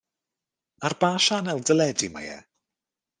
[0.87, 2.39] Ar ba sianel deledu mae e?